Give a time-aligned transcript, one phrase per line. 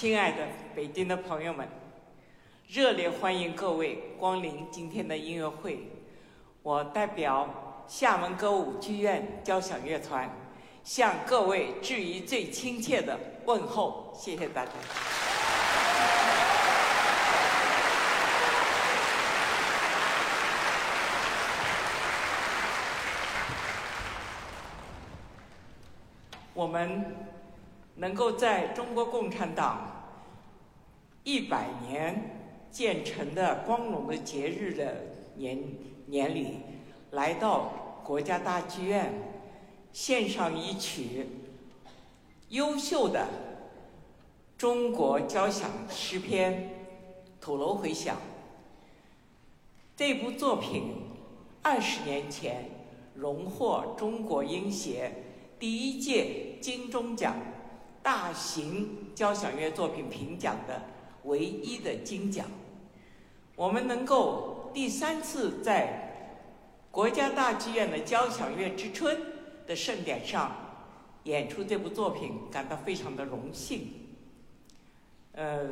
[0.00, 1.68] 亲爱的北京的朋友们，
[2.66, 5.90] 热烈欢迎各位光临今天的音乐会。
[6.62, 10.34] 我代表厦门歌舞剧院交响乐团，
[10.82, 14.10] 向各位致以最亲切的问候。
[14.16, 14.72] 谢谢大家。
[26.54, 27.14] 我们
[28.00, 30.08] 能够在中国共产党
[31.22, 34.96] 一百年建成的光荣的节日的
[35.36, 35.62] 年
[36.06, 36.60] 年里，
[37.10, 39.12] 来到国家大剧院，
[39.92, 41.26] 献上一曲
[42.48, 43.28] 优秀的
[44.56, 46.54] 中国交响诗篇
[47.44, 48.16] 《土楼回响》。
[49.94, 50.94] 这部作品
[51.60, 52.64] 二十年前
[53.14, 55.12] 荣获中国音协。
[55.58, 57.36] 第一届金钟奖
[58.10, 60.82] 大型交响乐作品评奖的
[61.26, 62.44] 唯一的金奖，
[63.54, 66.34] 我们能够第三次在
[66.90, 69.16] 国家大剧院的交响乐之春
[69.64, 70.56] 的盛典上
[71.22, 73.92] 演出这部作品，感到非常的荣幸。
[75.34, 75.68] 呃，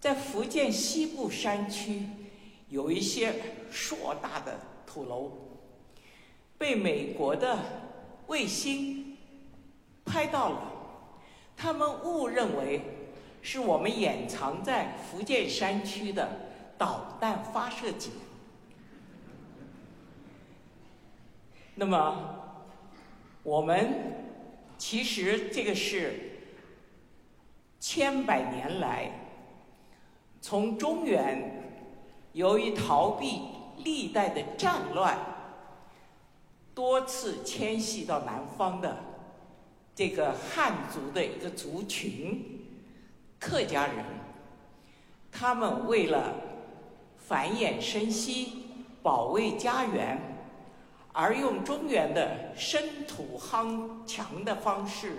[0.00, 2.02] 在福建西部山区
[2.70, 3.34] 有一些
[3.70, 5.32] 硕大的土楼，
[6.56, 7.58] 被美国的。
[8.26, 9.18] 卫星
[10.04, 10.72] 拍到了，
[11.60, 12.80] 他们误认为
[13.42, 16.26] 是我们掩藏在福建山区的
[16.78, 18.12] 导弹发射井。
[21.74, 22.34] 那么，
[23.42, 23.92] 我们
[24.78, 26.14] 其实这个是
[27.78, 29.10] 千百年来
[30.40, 31.62] 从中原
[32.32, 33.42] 由于逃避
[33.84, 35.18] 历代的战乱。
[36.74, 38.96] 多次迁徙到南方的
[39.94, 42.64] 这个汉族的一个族群，
[43.38, 44.04] 客家人，
[45.30, 46.34] 他们为了
[47.18, 48.64] 繁衍生息、
[49.02, 50.18] 保卫家园，
[51.12, 55.16] 而用中原的深土夯墙的方式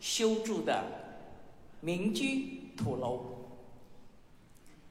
[0.00, 0.82] 修筑的
[1.80, 3.24] 民居土楼。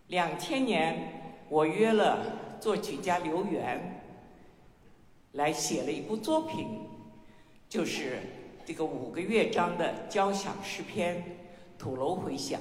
[0.07, 3.99] 两千年，我约了作曲家刘源。
[5.33, 6.81] 来写了一部作品，
[7.67, 8.19] 就是
[8.65, 11.17] 这个五个乐章的交响诗篇
[11.81, 12.59] 《土楼回响》。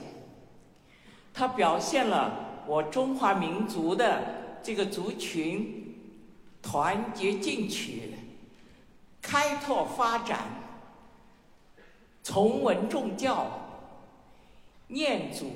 [1.34, 5.96] 它表现了我中华民族的这个族群
[6.60, 8.14] 团结进取、
[9.20, 10.38] 开拓发展、
[12.22, 13.46] 崇文重教、
[14.88, 15.50] 念祖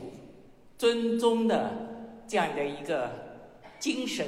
[0.79, 1.73] 尊宗的
[2.27, 3.11] 这样的一个
[3.79, 4.27] 精神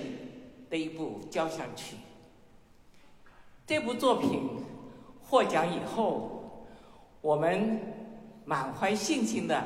[0.68, 1.96] 的一部交响曲。
[3.66, 4.48] 这部作品
[5.28, 6.64] 获奖以后，
[7.20, 7.80] 我们
[8.46, 9.62] 满怀信心的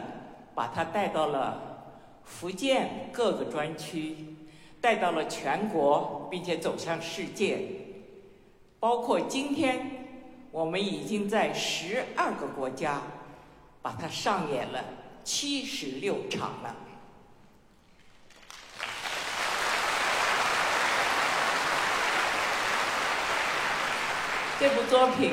[0.55, 1.85] 把它带到了
[2.25, 4.37] 福建各个专区，
[4.81, 7.61] 带到了全国，并且走向世界。
[8.81, 9.87] 包括今天，
[10.51, 13.01] 我们已经在十二个国家
[13.81, 14.83] 把它上演了
[15.23, 16.75] 七十六场了。
[24.63, 25.33] 这部作品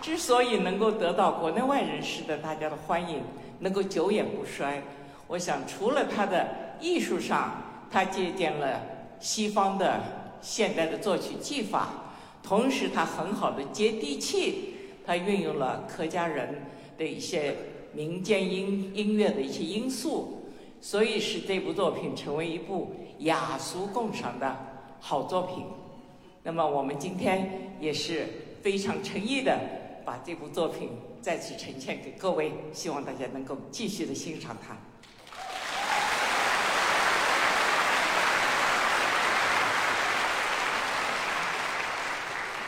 [0.00, 3.20] 之所以能够得到国内外人士的大家的欢迎，
[3.58, 4.80] 能够久演不衰，
[5.26, 8.80] 我想除了它的艺术上，它借鉴了
[9.18, 10.00] 西方的
[10.40, 11.88] 现代的作曲技法，
[12.40, 16.62] 同时它很好的接地气，它运用了客家人
[16.96, 17.56] 的一些
[17.92, 20.44] 民间音音乐的一些因素，
[20.80, 24.56] 所以使这部作品成为一部雅俗共赏的
[25.00, 25.64] 好作品。
[26.44, 28.44] 那么我们今天也是。
[28.68, 29.58] 非常诚意的
[30.04, 30.90] 把这部作品
[31.22, 34.76] 再次呈现给各位，希望大家能够继续的欣赏它。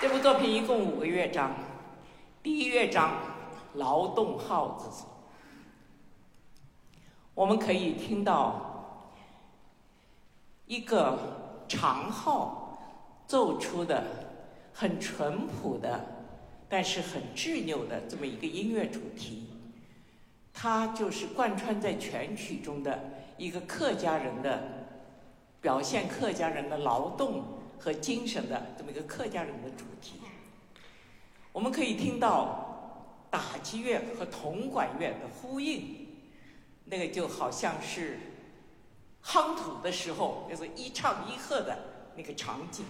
[0.00, 1.52] 这部作品一共五个乐章，
[2.43, 3.12] 第一乐章
[3.75, 5.05] 劳动号子，
[7.35, 9.05] 我们可以听到
[10.64, 11.19] 一个
[11.69, 12.79] 长号
[13.26, 14.30] 奏出的。
[14.72, 16.05] 很淳朴的，
[16.69, 19.49] 但是很执拗的这么一个音乐主题，
[20.52, 22.99] 它就是贯穿在全曲中的
[23.37, 24.87] 一个客家人的
[25.61, 27.44] 表现，客家人的劳动
[27.78, 30.20] 和精神的这么一个客家人的主题。
[31.52, 36.06] 我们可以听到打击乐和铜管乐的呼应，
[36.84, 38.19] 那个就好像是
[39.25, 41.76] 夯土的时候，就是一唱一和的
[42.17, 42.84] 那个场景。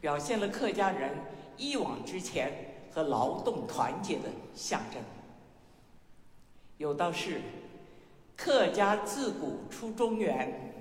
[0.00, 1.10] 表现了客家人
[1.56, 2.52] 一往直前
[2.92, 5.00] 和劳动团结的象征。
[6.76, 7.40] 有道是，
[8.36, 10.74] 客家自古出中原，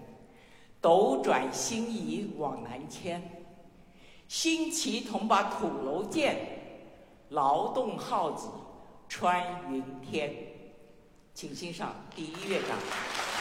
[0.81, 3.21] 斗转星移往南迁。
[4.27, 6.35] 新奇同把土楼建，
[7.29, 8.49] 劳动号子
[9.07, 10.35] 穿云天。
[11.33, 13.34] 请欣赏第一乐章。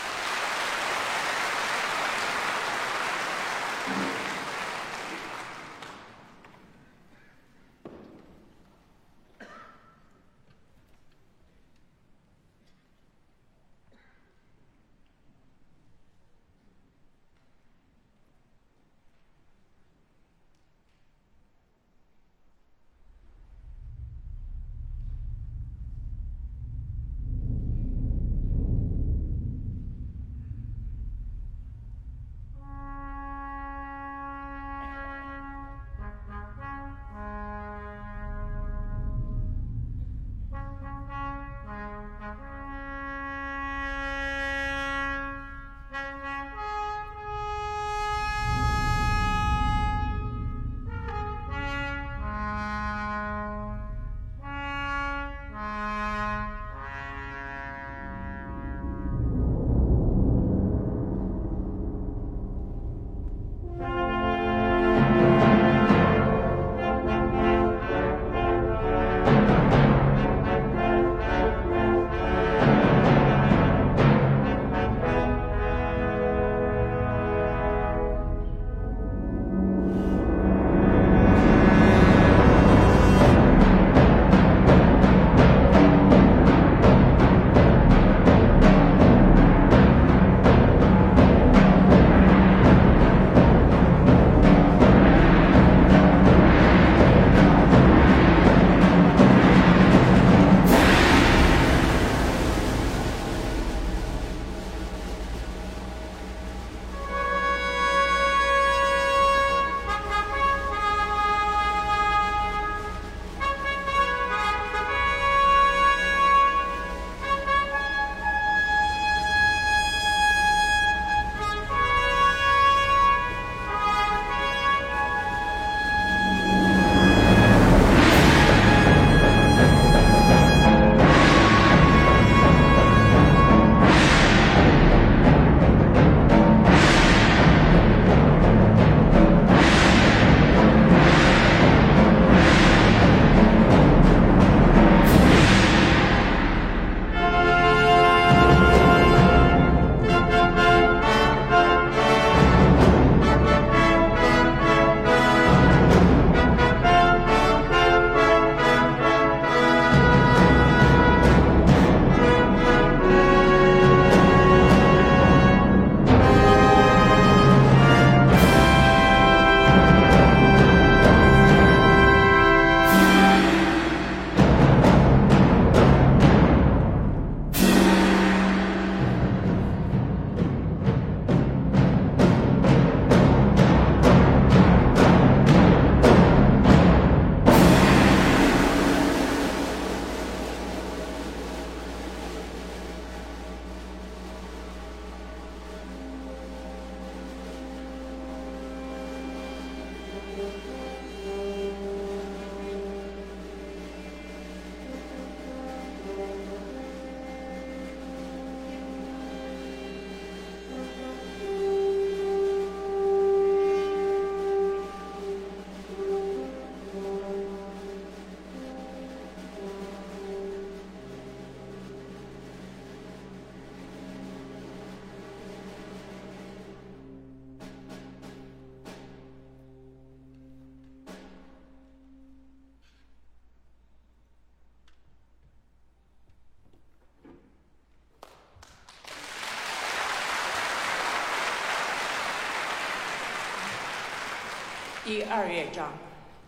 [245.15, 245.91] 第二乐章《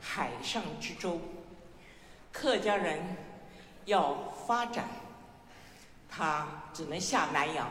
[0.01, 1.13] 海上之舟》，
[2.33, 2.99] 客家人
[3.85, 4.89] 要发展，
[6.09, 7.71] 他只能下南洋。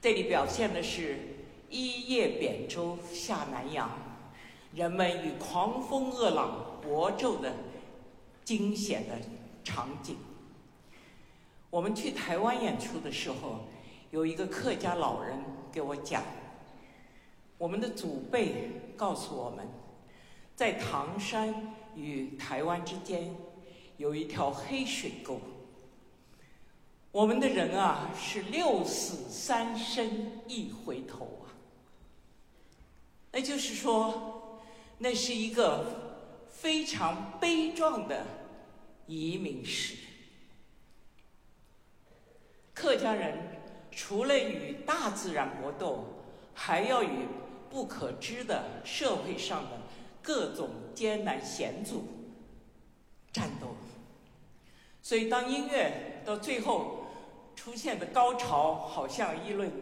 [0.00, 1.18] 这里表现的是
[1.68, 3.90] 一叶扁舟下南洋，
[4.72, 7.52] 人们与狂风恶浪搏斗的
[8.44, 9.18] 惊险的
[9.64, 10.16] 场景。
[11.70, 13.66] 我们去台湾演出的时候，
[14.12, 15.36] 有一个客家老人
[15.72, 16.22] 给我讲。
[17.58, 19.68] 我们的祖辈告诉我们，
[20.54, 23.34] 在唐山与台湾之间
[23.96, 25.40] 有一条黑水沟。
[27.12, 31.54] 我们的人啊，是六死三生一回头啊。
[33.30, 34.60] 那就是说，
[34.98, 38.26] 那是一个非常悲壮的
[39.06, 39.96] 移民史。
[42.72, 43.38] 客家人
[43.92, 46.04] 除了与大自然搏斗，
[46.52, 47.28] 还要与
[47.74, 49.70] 不可知的社会上的
[50.22, 52.04] 各种艰难险阻
[53.32, 53.74] 战斗。
[55.02, 57.06] 所以，当音乐到最后
[57.56, 59.72] 出现的高潮，好像议论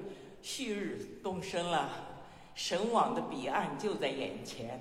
[0.41, 1.91] 旭日东升了，
[2.55, 4.81] 神往的彼岸就在眼前，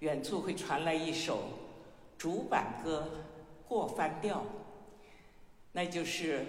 [0.00, 1.44] 远处会传来一首
[2.18, 3.10] 竹板歌
[3.68, 4.38] 《过帆调》，
[5.70, 6.44] 那就是。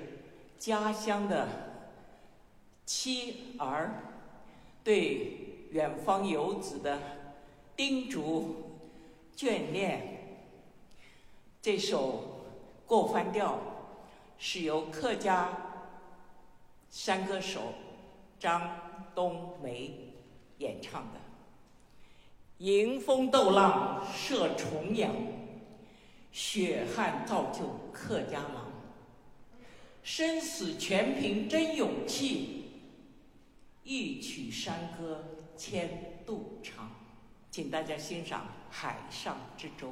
[0.58, 1.48] 家乡的
[2.86, 3.92] 妻儿
[4.86, 5.45] 对
[5.76, 6.98] 远方游子的
[7.76, 8.80] 叮嘱、
[9.36, 10.40] 眷恋。
[11.62, 12.46] 这首
[12.88, 13.56] 《过帆调》
[14.38, 15.50] 是由客家
[16.90, 17.74] 山歌手
[18.40, 18.72] 张
[19.14, 20.14] 冬梅
[20.60, 21.20] 演唱的。
[22.60, 25.14] 迎风斗浪射重阳，
[26.32, 28.72] 血汗造就客家郎。
[30.04, 32.64] 生死全凭真勇气，
[33.84, 35.26] 一曲山歌
[35.58, 36.90] 千度长。
[37.52, 39.88] 请大家欣赏《海上之舟》。